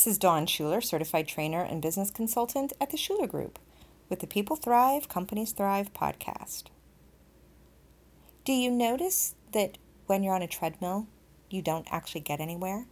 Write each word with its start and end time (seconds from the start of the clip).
This 0.00 0.14
is 0.14 0.18
Dawn 0.18 0.46
Shuler, 0.46 0.82
certified 0.82 1.28
trainer 1.28 1.60
and 1.60 1.82
business 1.82 2.10
consultant 2.10 2.72
at 2.80 2.88
the 2.88 2.96
Shuler 2.96 3.28
Group 3.28 3.58
with 4.08 4.20
the 4.20 4.26
People 4.26 4.56
Thrive, 4.56 5.10
Companies 5.10 5.52
Thrive 5.52 5.92
podcast. 5.92 6.68
Do 8.46 8.54
you 8.54 8.70
notice 8.70 9.34
that 9.52 9.76
when 10.06 10.22
you're 10.22 10.34
on 10.34 10.40
a 10.40 10.46
treadmill, 10.46 11.06
you 11.50 11.60
don't 11.60 11.86
actually 11.90 12.22
get 12.22 12.40
anywhere? 12.40 12.86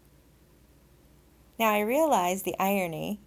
Now, 1.59 1.73
I 1.73 1.81
realize 1.81 2.43
the 2.43 2.55
irony 2.61 3.21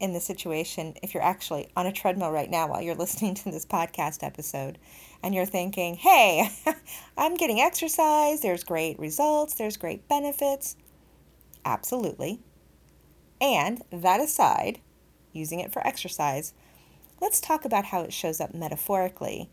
in 0.00 0.12
the 0.12 0.18
situation 0.18 0.94
if 1.00 1.14
you're 1.14 1.22
actually 1.22 1.68
on 1.76 1.86
a 1.86 1.92
treadmill 1.92 2.32
right 2.32 2.50
now 2.50 2.66
while 2.66 2.82
you're 2.82 2.94
listening 2.96 3.36
to 3.36 3.52
this 3.52 3.64
podcast 3.64 4.24
episode 4.24 4.78
and 5.22 5.32
you're 5.32 5.46
thinking, 5.46 5.94
hey, 5.94 6.50
I'm 7.16 7.36
getting 7.36 7.60
exercise, 7.60 8.40
there's 8.40 8.64
great 8.64 8.98
results, 8.98 9.54
there's 9.54 9.76
great 9.76 10.08
benefits. 10.08 10.74
Absolutely. 11.64 12.40
And 13.40 13.82
that 13.90 14.20
aside, 14.20 14.80
using 15.32 15.60
it 15.60 15.72
for 15.72 15.86
exercise, 15.86 16.54
let's 17.20 17.40
talk 17.40 17.64
about 17.64 17.86
how 17.86 18.02
it 18.02 18.12
shows 18.12 18.40
up 18.40 18.54
metaphorically 18.54 19.50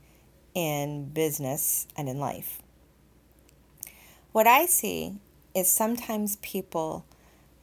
in 0.54 1.10
business 1.10 1.88
and 1.98 2.08
in 2.08 2.20
life. 2.20 2.62
What 4.32 4.48
I 4.48 4.66
see 4.66 5.16
is 5.54 5.70
sometimes 5.70 6.38
people 6.38 7.06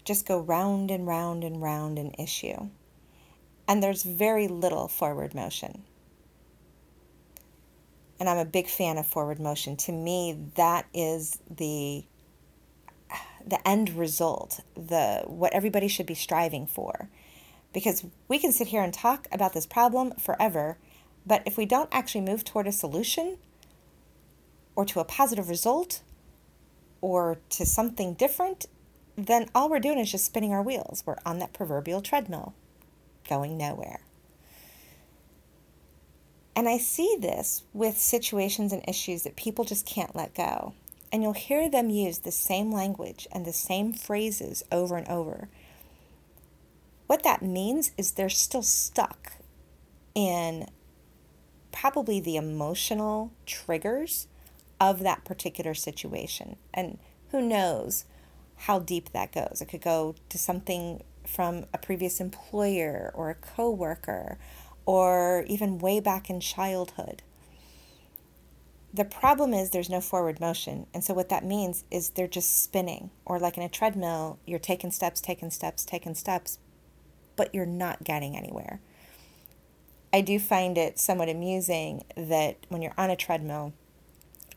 just 0.05 0.27
go 0.27 0.39
round 0.39 0.91
and 0.91 1.07
round 1.07 1.45
and 1.45 1.61
round 1.61 1.99
an 1.99 2.13
issue, 2.19 2.69
and 3.67 3.83
there's 3.83 4.03
very 4.03 4.49
little 4.49 4.89
forward 4.89 5.35
motion. 5.35 5.85
And 8.19 8.29
I'm 8.29 8.39
a 8.39 8.45
big 8.45 8.69
fan 8.69 8.99
of 8.99 9.07
forward 9.07 9.41
motion. 9.41 9.77
To 9.79 9.93
me, 9.93 10.39
that 10.57 10.87
is 10.93 11.39
the 11.49 12.05
the 13.47 13.67
end 13.67 13.91
result, 13.91 14.61
the 14.75 15.23
what 15.27 15.53
everybody 15.53 15.89
should 15.89 16.07
be 16.07 16.15
striving 16.15 16.67
for. 16.67 17.09
Because 17.73 18.05
we 18.29 18.39
can 18.39 18.53
sit 18.53 18.69
here 18.69 18.83
and 18.83 18.93
talk 18.93 19.29
about 19.31 19.53
this 19.53 19.67
problem 19.67 20.13
forever, 20.13 20.79
but 21.25 21.43
if 21.47 21.57
we 21.57 21.67
don't 21.67 21.89
actually 21.93 22.23
move 22.23 22.45
toward 22.45 22.67
a 22.67 22.73
solution 22.73 23.39
or 24.75 24.85
to 24.87 25.01
a 25.01 25.05
positive 25.05 25.49
result 25.49 26.03
or 27.01 27.39
to 27.51 27.65
something 27.65 28.15
different, 28.15 28.67
then 29.17 29.49
all 29.55 29.69
we're 29.69 29.79
doing 29.79 29.99
is 29.99 30.11
just 30.11 30.25
spinning 30.25 30.53
our 30.53 30.63
wheels. 30.63 31.03
We're 31.07 31.17
on 31.25 31.39
that 31.39 31.53
proverbial 31.53 32.01
treadmill, 32.01 32.55
going 33.29 33.57
nowhere. 33.57 34.01
And 36.57 36.69
I 36.69 36.79
see 36.79 37.17
this 37.19 37.63
with 37.73 37.97
situations 37.97 38.73
and 38.73 38.87
issues 38.89 39.23
that 39.23 39.37
people 39.37 39.65
just 39.65 39.87
can't 39.87 40.15
let 40.17 40.35
go. 40.35 40.75
And 41.13 41.23
you'll 41.23 41.33
hear 41.33 41.69
them 41.69 41.91
use 41.91 42.21
the 42.21 42.31
same 42.31 42.73
language 42.73 43.27
and 43.33 43.45
the 43.45 43.53
same 43.53 43.93
phrases 43.93 44.63
over 44.71 44.97
and 44.97 45.09
over. 45.09 45.49
What 47.07 47.25
that 47.25 47.43
means 47.43 47.91
is 47.99 48.13
they're 48.13 48.29
still 48.29 48.63
stuck 48.63 49.33
in 50.15 50.69
probably 51.73 52.21
the 52.21 52.37
emotional 52.37 53.33
triggers 53.47 54.29
of 54.81 55.01
that 55.01 55.25
particular 55.25 55.75
situation. 55.75 56.57
And 56.73 56.99
who 57.31 57.43
knows 57.43 58.05
how 58.57 58.79
deep 58.79 59.11
that 59.13 59.33
goes? 59.33 59.61
It 59.61 59.69
could 59.69 59.83
go 59.83 60.15
to 60.29 60.39
something 60.39 61.03
from 61.27 61.67
a 61.73 61.79
previous 61.79 62.21
employer 62.21 63.13
or 63.15 63.31
a 63.31 63.35
coworker 63.35 64.39
or 64.87 65.45
even 65.47 65.79
way 65.79 66.01
back 66.01 66.31
in 66.31 66.41
childhood. 66.41 67.23
The 68.93 69.05
problem 69.05 69.55
is 69.55 69.71
there's 69.71 69.89
no 69.89 70.01
forward 70.01 70.41
motion. 70.41 70.87
And 70.93 71.05
so 71.05 71.15
what 71.15 71.29
that 71.29 71.45
means 71.45 71.85
is 71.91 72.11
they're 72.11 72.27
just 72.27 72.63
spinning. 72.63 73.11
Or 73.25 73.39
like 73.39 73.57
in 73.57 73.63
a 73.63 73.69
treadmill, 73.69 74.39
you're 74.47 74.59
taking 74.59 74.91
steps, 74.91 75.21
taking 75.21 75.51
steps, 75.51 75.85
taking 75.85 76.15
steps, 76.15 76.59
but 77.37 77.55
you're 77.55 77.67
not 77.67 78.03
getting 78.03 78.37
anywhere. 78.37 78.81
I 80.13 80.23
do 80.23 80.41
find 80.41 80.77
it 80.77 80.99
somewhat 80.99 81.29
amusing 81.29 82.05
that 82.17 82.57
when 82.69 82.83
you're 82.83 82.95
on 82.99 83.11
a 83.11 83.17
treadmill, 83.17 83.73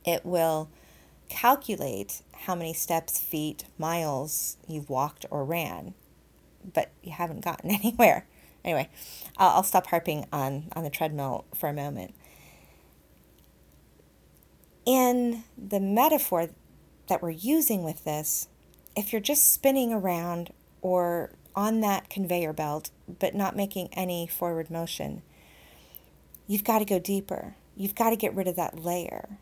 it 0.03 0.25
will 0.25 0.69
calculate 1.29 2.23
how 2.33 2.55
many 2.55 2.73
steps, 2.73 3.19
feet, 3.19 3.65
miles 3.77 4.57
you've 4.67 4.89
walked 4.89 5.27
or 5.29 5.45
ran, 5.45 5.93
but 6.73 6.91
you 7.03 7.11
haven't 7.11 7.45
gotten 7.45 7.69
anywhere. 7.83 8.25
Anyway, 8.65 8.89
I'll, 9.37 9.57
I'll 9.57 9.63
stop 9.63 9.87
harping 9.87 10.25
on, 10.33 10.69
on 10.75 10.83
the 10.83 10.89
treadmill 10.89 11.45
for 11.53 11.69
a 11.69 11.73
moment 11.73 12.15
in 14.85 15.43
the 15.57 15.79
metaphor 15.79 16.49
that 17.07 17.21
we're 17.21 17.29
using 17.29 17.83
with 17.83 18.03
this, 18.03 18.47
if 18.95 19.11
you're 19.11 19.21
just 19.21 19.51
spinning 19.51 19.93
around 19.93 20.53
or 20.81 21.31
on 21.55 21.81
that 21.81 22.09
conveyor 22.09 22.53
belt, 22.53 22.89
but 23.19 23.35
not 23.35 23.55
making 23.55 23.89
any 23.93 24.27
forward 24.27 24.69
motion, 24.69 25.21
you've 26.47 26.63
got 26.63 26.79
to 26.79 26.85
go 26.85 26.99
deeper. 26.99 27.55
You've 27.75 27.95
got 27.95 28.11
to 28.11 28.15
get 28.15 28.35
rid 28.35 28.47
of 28.47 28.55
that 28.55 28.83
layer. 28.83 29.37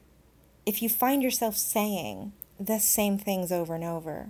If 0.66 0.82
you 0.82 0.90
find 0.90 1.24
yourself 1.24 1.58
saying 1.58 2.34
the 2.60 2.80
same 2.80 3.18
things 3.18 3.52
over 3.52 3.76
and 3.76 3.84
over, 3.84 4.30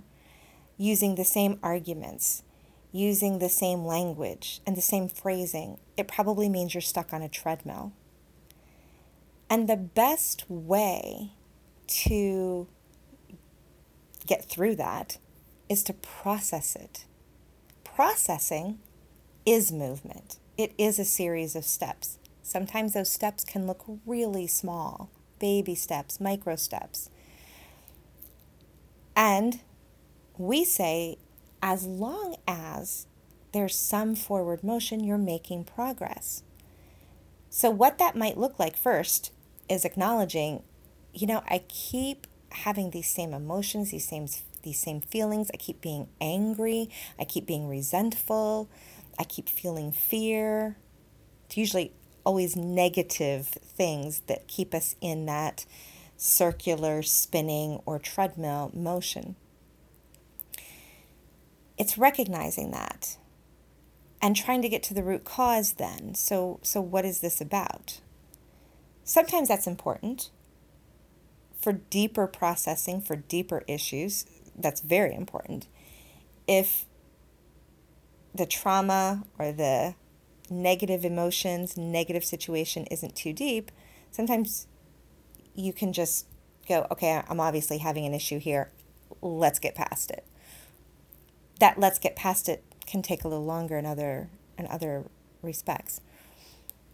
using 0.78 1.16
the 1.16 1.26
same 1.26 1.60
arguments, 1.62 2.44
using 2.92 3.40
the 3.40 3.50
same 3.50 3.86
language 3.86 4.62
and 4.66 4.76
the 4.76 4.82
same 4.82 5.08
phrasing, 5.08 5.80
it 5.98 6.08
probably 6.08 6.50
means 6.50 6.74
you're 6.74 6.82
stuck 6.82 7.14
on 7.14 7.22
a 7.22 7.30
treadmill. 7.30 7.94
And 9.52 9.68
the 9.68 9.76
best 9.76 10.46
way 10.50 11.34
to 12.06 12.68
get 14.26 14.46
through 14.46 14.78
that 14.78 15.18
is 15.68 15.84
to 15.84 15.94
process 15.94 16.74
it. 16.74 17.04
Processing 17.84 18.80
is 19.46 19.70
movement, 19.70 20.38
it 20.58 20.72
is 20.78 21.00
a 21.00 21.04
series 21.04 21.58
of 21.58 21.66
steps. 21.66 22.18
Sometimes 22.42 22.94
those 22.94 23.12
steps 23.12 23.44
can 23.44 23.68
look 23.68 23.84
really 24.06 24.48
small 24.48 25.10
baby 25.38 25.76
steps, 25.76 26.22
micro 26.22 26.56
steps. 26.56 27.10
And 29.18 29.60
we 30.38 30.64
say, 30.64 31.18
as 31.62 31.86
long 31.86 32.38
as 32.48 33.06
there's 33.52 33.76
some 33.76 34.16
forward 34.16 34.64
motion, 34.64 35.04
you're 35.04 35.18
making 35.18 35.66
progress. 35.66 36.44
So, 37.50 37.70
what 37.70 37.98
that 37.98 38.16
might 38.16 38.38
look 38.38 38.58
like 38.58 38.78
first 38.78 39.34
is 39.70 39.86
acknowledging, 39.86 40.64
you 41.14 41.28
know, 41.28 41.44
I 41.48 41.64
keep 41.68 42.28
having 42.52 42.92
these 42.92 43.08
same 43.08 43.34
emotions, 43.34 43.92
these 43.92 44.08
same 44.08 44.28
these 44.64 44.80
same 44.80 45.02
feelings. 45.02 45.50
I 45.54 45.58
keep 45.58 45.82
being 45.82 46.08
angry, 46.20 46.90
I 47.20 47.26
keep 47.26 47.46
being 47.46 47.68
resentful, 47.68 48.70
I 49.18 49.24
keep 49.24 49.50
feeling 49.50 49.92
fear. 49.92 50.78
It's 51.46 51.58
usually 51.58 51.94
always 52.24 52.56
negative 52.56 53.48
things 53.48 54.22
that 54.28 54.48
keep 54.48 54.74
us 54.74 54.96
in 55.02 55.26
that 55.26 55.66
circular 56.16 57.02
spinning 57.02 57.82
or 57.86 57.98
treadmill 57.98 58.72
motion. 58.74 59.36
It's 61.78 61.98
recognizing 61.98 62.72
that 62.72 63.18
and 64.22 64.36
trying 64.36 64.62
to 64.62 64.70
get 64.70 64.84
to 64.84 64.94
the 64.94 65.04
root 65.04 65.26
cause 65.26 65.74
then. 65.74 66.14
So 66.14 66.60
so 66.62 66.80
what 66.80 67.06
is 67.06 67.22
this 67.22 67.42
about? 67.42 68.00
Sometimes 69.12 69.50
that's 69.50 69.68
important. 69.68 70.30
For 71.60 71.74
deeper 71.74 72.28
processing, 72.28 73.02
for 73.02 73.18
deeper 73.18 73.62
issues, 73.68 74.26
that's 74.58 74.80
very 74.80 75.14
important. 75.14 75.68
If 76.48 76.86
the 78.34 78.46
trauma 78.46 79.26
or 79.38 79.52
the 79.52 79.96
negative 80.50 81.04
emotions, 81.04 81.76
negative 81.76 82.24
situation 82.24 82.86
isn't 82.86 83.18
too 83.18 83.34
deep, 83.34 83.70
sometimes 84.12 84.68
you 85.56 85.74
can 85.74 85.92
just 85.92 86.26
go, 86.66 86.88
okay, 86.90 87.22
I'm 87.28 87.42
obviously 87.42 87.80
having 87.80 88.06
an 88.06 88.14
issue 88.14 88.40
here. 88.40 88.72
Let's 89.22 89.60
get 89.60 89.76
past 89.76 90.10
it. 90.10 90.26
That 91.60 91.78
let's 91.78 92.00
get 92.00 92.16
past 92.16 92.48
it 92.48 92.64
can 92.88 93.02
take 93.02 93.26
a 93.26 93.28
little 93.28 93.44
longer 93.44 93.78
in 93.78 93.86
other 93.86 94.30
in 94.58 94.68
other 94.68 95.04
respects. 95.42 96.00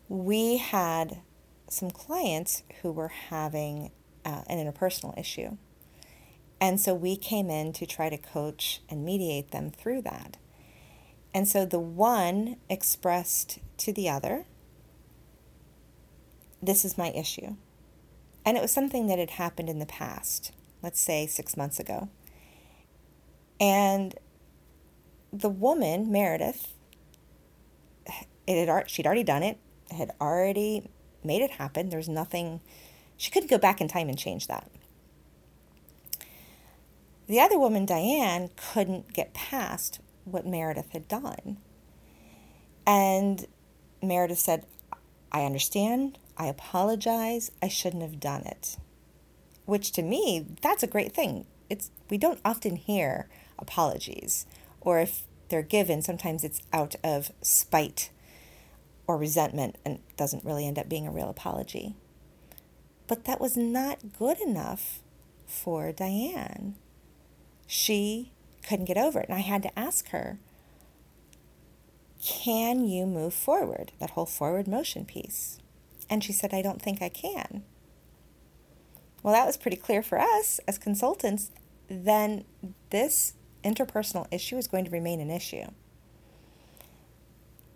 We 0.10 0.58
had 0.58 1.22
some 1.70 1.92
clients 1.92 2.64
who 2.82 2.92
were 2.92 3.10
having 3.10 3.92
uh, 4.26 4.44
an 4.48 4.58
interpersonal 4.58 5.18
issue. 5.18 5.58
And 6.60 6.80
so 6.80 6.94
we 6.94 7.16
came 7.16 7.50
in 7.50 7.74
to 7.74 7.86
try 7.86 8.10
to 8.10 8.18
coach 8.18 8.82
and 8.90 9.06
mediate 9.06 9.52
them 9.52 9.70
through 9.70 10.02
that. 10.04 10.38
And 11.34 11.48
so 11.48 11.66
the 11.66 11.80
one 11.80 12.58
expressed 12.70 13.60
to 13.78 13.94
the 13.94 14.10
other, 14.10 14.46
this 16.62 16.84
is 16.84 16.98
my 16.98 17.12
issue. 17.12 17.56
And 18.44 18.58
it 18.58 18.62
was 18.62 18.72
something 18.72 19.08
that 19.08 19.20
had 19.20 19.32
happened 19.32 19.70
in 19.70 19.80
the 19.80 19.86
past, 19.86 20.52
let's 20.82 21.00
say 21.00 21.28
six 21.28 21.56
months 21.56 21.80
ago. 21.80 22.10
And 23.60 24.16
the 25.32 25.50
woman, 25.50 26.12
Meredith, 26.12 26.74
it 28.48 28.68
had, 28.68 28.90
she'd 28.90 29.06
already 29.06 29.24
done 29.24 29.44
it, 29.44 29.58
had 29.92 30.12
already 30.20 30.90
made 31.28 31.42
it 31.42 31.52
happen. 31.52 31.90
There's 31.90 32.10
nothing, 32.10 32.62
she 33.18 33.30
couldn't 33.30 33.50
go 33.50 33.58
back 33.58 33.82
in 33.82 33.88
time 33.88 34.10
and 34.10 34.18
change 34.18 34.48
that. 34.48 34.72
The 37.28 37.40
other 37.42 37.60
woman, 37.60 37.86
Diane, 37.86 38.50
couldn't 38.56 39.14
get 39.14 39.34
past 39.34 40.00
what 40.24 40.46
Meredith 40.46 40.92
had 40.92 41.08
done. 41.08 41.58
And 42.86 43.46
Meredith 44.02 44.40
said, 44.40 44.66
I 45.32 45.44
understand. 45.44 46.18
I 46.38 46.48
apologize. 46.48 47.52
I 47.62 47.68
shouldn't 47.68 48.04
have 48.04 48.20
done 48.20 48.44
it. 48.44 48.78
Which 49.66 49.92
to 49.94 50.02
me, 50.02 50.46
that's 50.62 50.84
a 50.84 50.88
great 50.88 51.12
thing. 51.12 51.46
It's 51.70 51.92
we 52.10 52.18
don't 52.18 52.40
often 52.46 52.78
hear 52.78 53.28
apologies 53.60 54.46
or 54.80 55.00
if 55.00 55.24
they're 55.50 55.62
given, 55.62 56.02
sometimes 56.02 56.44
it's 56.44 56.62
out 56.72 56.96
of 57.04 57.32
spite 57.42 58.10
or 59.08 59.18
resentment 59.18 59.78
and 59.86 60.00
doesn't 60.18 60.46
really 60.46 60.68
end 60.68 60.78
up 60.78 60.90
being 60.90 61.08
a 61.08 61.12
real 61.12 61.30
apology. 61.30 61.96
But 63.08 63.24
that 63.24 63.40
was 63.40 63.56
not 63.56 64.18
good 64.20 64.40
enough 64.40 65.02
for 65.46 65.94
Diane. 65.94 66.76
She 67.66 68.34
couldn't 68.68 68.86
get 68.86 68.98
over 68.98 69.20
it. 69.20 69.30
And 69.30 69.38
I 69.38 69.42
had 69.42 69.64
to 69.64 69.80
ask 69.80 70.10
her, 70.10 70.40
can 72.24 72.86
you 72.86 73.06
move 73.06 73.34
forward? 73.34 73.94
That 74.00 74.12
whole 74.12 74.26
forward 74.26 74.68
motion 74.68 75.06
piece. 75.06 75.60
And 76.10 76.24
she 76.24 76.34
said, 76.34 76.54
I 76.54 76.62
don't 76.62 76.82
think 76.82 77.02
I 77.02 77.10
can. 77.10 77.64
Well, 79.24 79.34
that 79.34 79.46
was 79.46 79.58
pretty 79.58 79.78
clear 79.78 80.02
for 80.02 80.20
us 80.20 80.60
as 80.68 80.78
consultants. 80.78 81.52
Then 81.90 82.44
this 82.90 83.34
interpersonal 83.64 84.28
issue 84.32 84.58
is 84.58 84.68
going 84.68 84.86
to 84.86 84.92
remain 84.92 85.20
an 85.20 85.30
issue. 85.30 85.66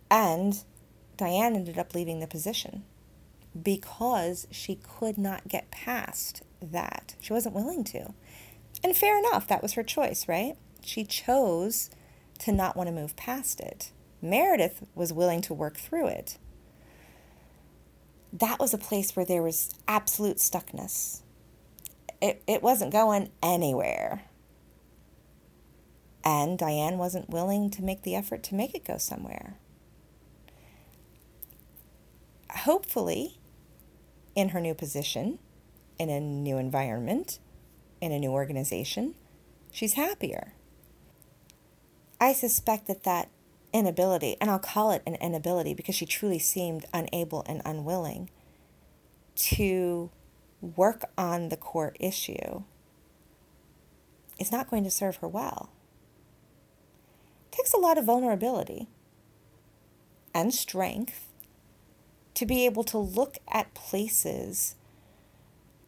And 0.10 0.64
Diane 1.22 1.56
ended 1.56 1.78
up 1.78 1.94
leaving 1.94 2.20
the 2.20 2.26
position 2.26 2.84
because 3.62 4.48
she 4.50 4.74
could 4.82 5.20
not 5.20 5.48
get 5.48 5.70
past 5.70 6.42
that. 6.60 7.14
She 7.22 7.32
wasn't 7.32 7.54
willing 7.54 7.84
to. 7.84 8.16
And 8.84 8.98
fair 8.98 9.20
enough, 9.20 9.48
that 9.48 9.62
was 9.62 9.74
her 9.74 9.84
choice, 9.84 10.28
right? 10.28 10.56
She 10.84 11.04
chose 11.04 11.92
to 12.40 12.52
not 12.52 12.76
want 12.76 12.88
to 12.88 12.92
move 12.92 13.16
past 13.16 13.60
it. 13.60 13.92
Meredith 14.20 14.84
was 14.96 15.14
willing 15.14 15.42
to 15.42 15.54
work 15.54 15.78
through 15.78 16.08
it. 16.08 16.40
That 18.34 18.58
was 18.58 18.74
a 18.74 18.80
place 18.80 19.16
where 19.16 19.26
there 19.26 19.44
was 19.44 19.76
absolute 19.88 20.38
stuckness. 20.38 21.22
It, 22.20 22.42
it 22.48 22.64
wasn't 22.64 22.92
going 22.92 23.30
anywhere. 23.44 24.24
And 26.26 26.58
Diane 26.58 26.98
wasn't 26.98 27.30
willing 27.30 27.70
to 27.70 27.84
make 27.84 28.02
the 28.02 28.16
effort 28.16 28.42
to 28.46 28.56
make 28.56 28.74
it 28.74 28.84
go 28.84 28.98
somewhere. 28.98 29.58
Hopefully, 32.66 33.40
in 34.36 34.50
her 34.50 34.62
new 34.62 34.76
position, 34.76 35.40
in 35.98 36.12
a 36.12 36.20
new 36.20 36.58
environment, 36.60 37.40
in 38.00 38.12
a 38.12 38.20
new 38.20 38.30
organization, 38.30 39.16
she's 39.72 39.94
happier. 39.94 40.54
I 42.20 42.34
suspect 42.34 42.86
that 42.86 43.04
that 43.04 43.30
inability, 43.74 44.38
and 44.40 44.52
I'll 44.52 44.60
call 44.60 44.92
it 44.92 45.02
an 45.08 45.16
inability 45.16 45.74
because 45.74 45.96
she 45.96 46.06
truly 46.06 46.38
seemed 46.38 46.86
unable 46.94 47.44
and 47.48 47.64
unwilling 47.66 48.30
to 49.36 50.12
work 50.62 51.06
on 51.18 51.50
the 51.50 51.58
core 51.58 51.96
issue, 52.00 52.62
is 54.38 54.52
not 54.52 54.70
going 54.70 54.84
to 54.84 54.92
serve 54.92 55.16
her 55.16 55.28
well. 55.28 55.72
It 57.52 57.56
takes 57.58 57.74
a 57.74 57.78
lot 57.78 57.98
of 57.98 58.06
vulnerability 58.06 58.88
and 60.32 60.54
strength 60.54 61.31
to 62.36 62.46
be 62.46 62.66
able 62.66 62.84
to 62.86 62.98
look 62.98 63.38
at 63.52 63.74
places 63.74 64.76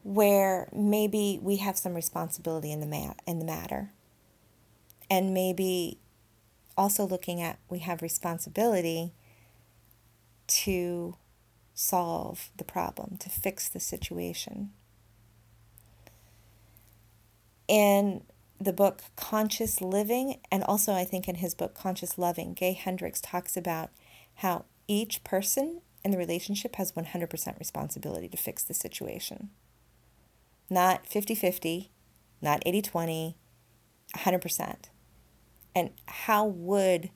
where 0.03 0.67
maybe 0.73 1.39
we 1.41 1.57
have 1.57 1.77
some 1.77 1.93
responsibility 1.93 2.71
in 2.71 2.79
the 2.79 2.85
mat 2.85 3.21
in 3.25 3.39
the 3.39 3.45
matter. 3.45 3.91
And 5.09 5.33
maybe 5.33 5.99
also 6.77 7.05
looking 7.05 7.41
at 7.41 7.59
we 7.69 7.79
have 7.79 8.01
responsibility 8.01 9.13
to 10.47 11.15
solve 11.73 12.49
the 12.57 12.63
problem 12.63 13.17
to 13.17 13.29
fix 13.29 13.69
the 13.69 13.79
situation. 13.79 14.71
In 17.67 18.23
the 18.59 18.73
book 18.73 19.01
conscious 19.15 19.81
living 19.81 20.39
and 20.51 20.63
also 20.63 20.93
i 20.93 21.03
think 21.03 21.27
in 21.27 21.35
his 21.35 21.53
book 21.53 21.73
conscious 21.73 22.17
loving 22.17 22.53
gay 22.53 22.71
hendricks 22.71 23.19
talks 23.19 23.57
about 23.57 23.89
how 24.35 24.63
each 24.87 25.23
person 25.23 25.81
in 26.03 26.11
the 26.11 26.17
relationship 26.17 26.75
has 26.75 26.91
100% 26.91 27.59
responsibility 27.59 28.27
to 28.27 28.37
fix 28.37 28.63
the 28.63 28.73
situation. 28.73 29.49
Not 30.69 31.07
50 31.07 31.35
50, 31.35 31.91
not 32.41 32.61
80 32.65 32.81
20, 32.81 33.37
100%. 34.15 34.75
And 35.75 35.91
how 36.05 36.45
would 36.45 37.09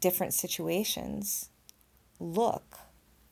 different 0.00 0.34
situations 0.34 1.50
look 2.18 2.78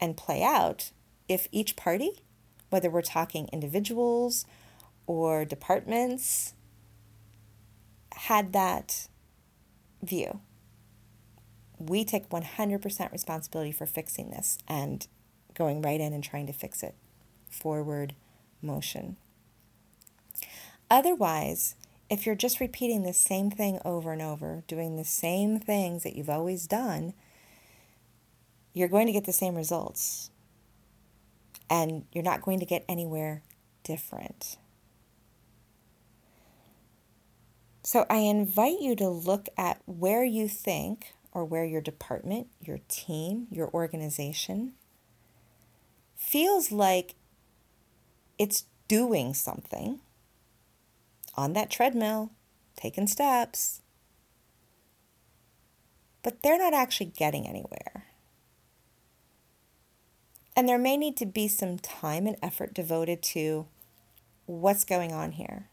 and 0.00 0.17
play 0.17 0.43
out 0.43 0.93
if 1.28 1.49
each 1.50 1.76
party, 1.76 2.23
whether 2.69 2.90
we're 2.90 3.02
talking 3.02 3.49
individuals 3.52 4.44
or 5.06 5.44
departments, 5.44 6.55
had 8.14 8.52
that 8.52 9.08
view? 10.02 10.40
We 11.80 12.04
take 12.04 12.28
100% 12.28 13.12
responsibility 13.12 13.72
for 13.72 13.86
fixing 13.86 14.30
this 14.30 14.58
and 14.68 15.06
going 15.54 15.80
right 15.82 16.00
in 16.00 16.12
and 16.12 16.22
trying 16.22 16.46
to 16.46 16.52
fix 16.52 16.82
it. 16.82 16.94
Forward 17.48 18.14
motion. 18.62 19.16
Otherwise, 20.90 21.74
if 22.10 22.26
you're 22.26 22.34
just 22.34 22.60
repeating 22.60 23.02
the 23.02 23.12
same 23.12 23.50
thing 23.50 23.80
over 23.84 24.12
and 24.12 24.20
over, 24.20 24.62
doing 24.66 24.96
the 24.96 25.04
same 25.04 25.58
things 25.58 26.02
that 26.02 26.16
you've 26.16 26.28
always 26.28 26.66
done, 26.66 27.14
you're 28.74 28.88
going 28.88 29.06
to 29.06 29.12
get 29.12 29.24
the 29.24 29.32
same 29.32 29.54
results. 29.54 30.30
And 31.68 32.04
you're 32.12 32.24
not 32.24 32.42
going 32.42 32.58
to 32.58 32.66
get 32.66 32.84
anywhere 32.88 33.42
different. 33.84 34.58
So 37.82 38.06
I 38.10 38.18
invite 38.18 38.80
you 38.80 38.94
to 38.96 39.08
look 39.08 39.48
at 39.56 39.80
where 39.86 40.24
you 40.24 40.49
think 40.49 41.14
or 41.32 41.44
where 41.44 41.64
your 41.64 41.80
department, 41.80 42.49
your 42.60 42.80
team, 42.88 43.46
your 43.50 43.70
organization 43.72 44.72
feels 46.16 46.70
like 46.70 47.14
it's 48.38 48.64
doing 48.88 49.32
something 49.34 50.00
on 51.37 51.52
that 51.52 51.70
treadmill, 51.70 52.30
taking 52.76 53.06
steps, 53.06 53.82
but 56.22 56.42
they're 56.42 56.58
not 56.58 56.75
actually 56.75 57.06
getting 57.06 57.46
anywhere. 57.46 58.06
And 60.56 60.68
there 60.68 60.78
may 60.78 60.96
need 60.96 61.16
to 61.18 61.26
be 61.26 61.49
some 61.49 61.78
time 61.78 62.26
and 62.26 62.37
effort 62.42 62.75
devoted 62.75 63.22
to 63.22 63.66
what's 64.46 64.84
going 64.84 65.12
on 65.12 65.32
here. 65.32 65.68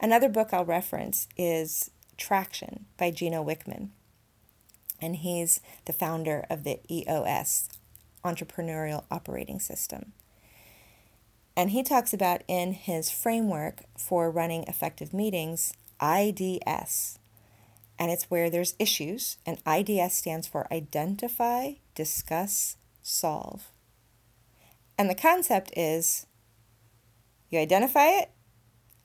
Another 0.00 0.28
book 0.28 0.50
I'll 0.52 0.64
reference 0.64 1.28
is 1.36 1.90
Traction 2.18 2.86
by 2.98 3.10
Gino 3.10 3.42
Wickman 3.44 3.90
and 5.00 5.16
he's 5.16 5.60
the 5.84 5.92
founder 5.92 6.44
of 6.48 6.64
the 6.64 6.80
EOS, 6.90 7.68
Entrepreneurial 8.24 9.04
Operating 9.10 9.60
System. 9.60 10.12
And 11.56 11.70
he 11.70 11.82
talks 11.82 12.12
about 12.12 12.42
in 12.46 12.72
his 12.72 13.10
framework 13.10 13.84
for 13.96 14.30
running 14.30 14.64
effective 14.64 15.14
meetings, 15.14 15.72
IDS. 16.02 17.18
And 17.98 18.10
it's 18.10 18.30
where 18.30 18.50
there's 18.50 18.74
issues, 18.78 19.38
and 19.46 19.58
IDS 19.66 20.14
stands 20.14 20.46
for 20.46 20.70
Identify, 20.70 21.74
Discuss, 21.94 22.76
Solve. 23.02 23.70
And 24.98 25.08
the 25.08 25.14
concept 25.14 25.72
is 25.76 26.26
you 27.48 27.58
identify 27.58 28.08
it, 28.08 28.30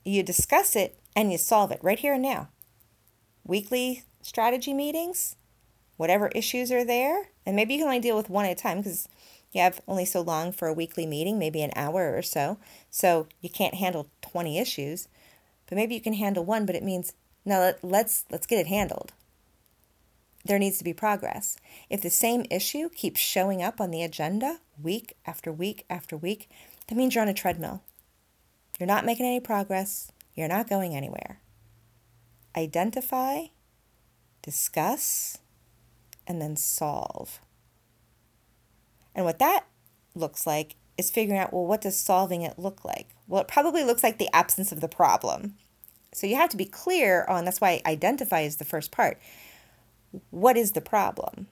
you 0.04 0.22
discuss 0.22 0.76
it, 0.76 0.98
and 1.14 1.32
you 1.32 1.38
solve 1.38 1.70
it 1.70 1.80
right 1.82 1.98
here 1.98 2.14
and 2.14 2.22
now. 2.22 2.48
Weekly 3.44 4.04
strategy 4.20 4.74
meetings, 4.74 5.36
whatever 6.02 6.32
issues 6.34 6.72
are 6.72 6.84
there. 6.84 7.28
And 7.46 7.54
maybe 7.54 7.74
you 7.74 7.78
can 7.78 7.86
only 7.86 8.00
deal 8.00 8.16
with 8.16 8.28
one 8.28 8.44
at 8.44 8.50
a 8.50 8.60
time 8.60 8.78
because 8.78 9.08
you 9.52 9.60
have 9.60 9.80
only 9.86 10.04
so 10.04 10.20
long 10.20 10.50
for 10.50 10.66
a 10.66 10.74
weekly 10.74 11.06
meeting, 11.06 11.38
maybe 11.38 11.62
an 11.62 11.70
hour 11.76 12.16
or 12.16 12.22
so. 12.22 12.58
So 12.90 13.28
you 13.40 13.48
can't 13.48 13.76
handle 13.76 14.08
20 14.20 14.58
issues. 14.58 15.06
But 15.68 15.76
maybe 15.76 15.94
you 15.94 16.00
can 16.00 16.14
handle 16.14 16.44
one, 16.44 16.66
but 16.66 16.74
it 16.74 16.82
means 16.82 17.12
now 17.44 17.60
let, 17.60 17.84
let's 17.84 18.24
let's 18.32 18.48
get 18.48 18.58
it 18.58 18.66
handled. 18.66 19.12
There 20.44 20.58
needs 20.58 20.76
to 20.78 20.84
be 20.84 20.92
progress. 20.92 21.56
If 21.88 22.02
the 22.02 22.10
same 22.10 22.46
issue 22.50 22.88
keeps 22.88 23.20
showing 23.20 23.62
up 23.62 23.80
on 23.80 23.92
the 23.92 24.02
agenda 24.02 24.58
week 24.82 25.14
after 25.24 25.52
week 25.52 25.84
after 25.88 26.16
week, 26.16 26.50
that 26.88 26.96
means 26.96 27.14
you're 27.14 27.22
on 27.22 27.28
a 27.28 27.34
treadmill. 27.34 27.80
You're 28.80 28.88
not 28.88 29.06
making 29.06 29.26
any 29.26 29.38
progress. 29.38 30.10
You're 30.34 30.48
not 30.48 30.68
going 30.68 30.96
anywhere. 30.96 31.38
Identify, 32.56 33.44
discuss, 34.42 35.38
and 36.26 36.40
then 36.40 36.56
solve. 36.56 37.40
And 39.14 39.24
what 39.24 39.38
that 39.38 39.66
looks 40.14 40.46
like 40.46 40.76
is 40.96 41.10
figuring 41.10 41.40
out 41.40 41.52
well, 41.52 41.66
what 41.66 41.80
does 41.80 41.98
solving 41.98 42.42
it 42.42 42.58
look 42.58 42.84
like? 42.84 43.08
Well, 43.26 43.42
it 43.42 43.48
probably 43.48 43.84
looks 43.84 44.02
like 44.02 44.18
the 44.18 44.34
absence 44.34 44.72
of 44.72 44.80
the 44.80 44.88
problem. 44.88 45.56
So 46.12 46.26
you 46.26 46.36
have 46.36 46.50
to 46.50 46.56
be 46.56 46.66
clear 46.66 47.24
on 47.28 47.44
that's 47.44 47.60
why 47.60 47.80
identify 47.86 48.40
is 48.40 48.56
the 48.56 48.64
first 48.64 48.90
part. 48.90 49.18
What 50.30 50.56
is 50.56 50.72
the 50.72 50.80
problem? 50.80 51.48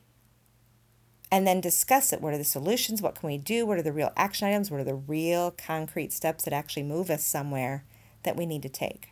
And 1.33 1.47
then 1.47 1.61
discuss 1.61 2.13
it. 2.13 2.21
What 2.21 2.35
are 2.35 2.39
the 2.39 2.45
solutions? 2.45 3.01
What 3.01 3.15
can 3.15 3.29
we 3.29 3.39
do? 3.39 3.65
What 3.65 3.79
are 3.79 3.83
the 3.83 3.93
real 3.93 4.13
action 4.17 4.49
items? 4.49 4.71
What 4.71 4.81
are 4.81 4.85
the 4.85 4.95
real 4.95 5.53
concrete 5.53 6.13
steps 6.13 6.45
that 6.45 6.53
actually 6.53 6.83
move 6.83 7.09
us 7.09 7.25
somewhere 7.25 7.85
that 8.25 8.37
we 8.37 8.47
need 8.47 8.63
to 8.63 8.69
take? 8.69 9.11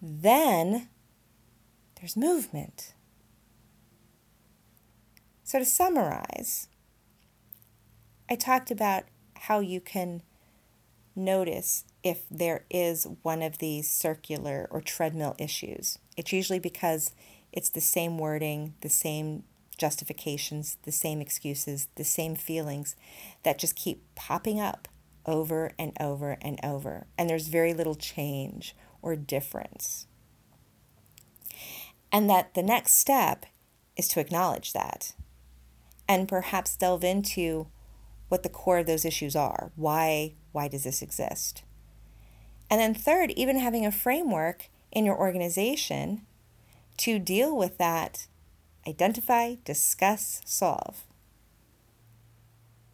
Then 0.00 0.88
there's 2.04 2.18
movement. 2.18 2.92
So, 5.42 5.58
to 5.58 5.64
summarize, 5.64 6.68
I 8.28 8.36
talked 8.36 8.70
about 8.70 9.04
how 9.34 9.60
you 9.60 9.80
can 9.80 10.20
notice 11.16 11.84
if 12.02 12.24
there 12.30 12.66
is 12.68 13.06
one 13.22 13.40
of 13.40 13.56
these 13.56 13.90
circular 13.90 14.68
or 14.70 14.82
treadmill 14.82 15.34
issues. 15.38 15.98
It's 16.14 16.30
usually 16.30 16.58
because 16.58 17.12
it's 17.52 17.70
the 17.70 17.80
same 17.80 18.18
wording, 18.18 18.74
the 18.82 18.90
same 18.90 19.44
justifications, 19.78 20.76
the 20.82 20.92
same 20.92 21.22
excuses, 21.22 21.88
the 21.94 22.04
same 22.04 22.36
feelings 22.36 22.96
that 23.44 23.58
just 23.58 23.76
keep 23.76 24.02
popping 24.14 24.60
up 24.60 24.88
over 25.24 25.72
and 25.78 25.96
over 25.98 26.36
and 26.42 26.60
over. 26.62 27.06
And 27.16 27.30
there's 27.30 27.48
very 27.48 27.72
little 27.72 27.94
change 27.94 28.76
or 29.00 29.16
difference. 29.16 30.06
And 32.14 32.30
that 32.30 32.54
the 32.54 32.62
next 32.62 32.92
step 32.92 33.44
is 33.96 34.06
to 34.10 34.20
acknowledge 34.20 34.72
that 34.72 35.14
and 36.08 36.28
perhaps 36.28 36.76
delve 36.76 37.02
into 37.02 37.66
what 38.28 38.44
the 38.44 38.48
core 38.48 38.78
of 38.78 38.86
those 38.86 39.04
issues 39.04 39.34
are. 39.34 39.72
Why 39.74 40.34
why 40.52 40.68
does 40.68 40.84
this 40.84 41.02
exist? 41.02 41.64
And 42.70 42.80
then 42.80 42.94
third, 42.94 43.32
even 43.32 43.58
having 43.58 43.84
a 43.84 43.90
framework 43.90 44.68
in 44.92 45.04
your 45.04 45.18
organization 45.18 46.22
to 46.98 47.18
deal 47.18 47.56
with 47.56 47.78
that 47.78 48.28
identify, 48.86 49.56
discuss, 49.64 50.40
solve. 50.44 51.02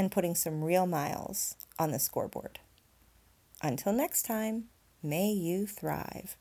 and 0.00 0.10
putting 0.10 0.34
some 0.34 0.64
real 0.64 0.86
miles 0.86 1.56
on 1.78 1.90
the 1.90 1.98
scoreboard. 1.98 2.58
Until 3.62 3.92
next 3.92 4.22
time, 4.22 4.64
may 5.02 5.30
you 5.30 5.66
thrive. 5.66 6.38